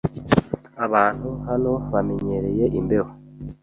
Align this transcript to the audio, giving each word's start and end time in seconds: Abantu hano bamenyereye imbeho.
Abantu 0.85 1.29
hano 1.47 1.71
bamenyereye 1.93 2.65
imbeho. 2.79 3.11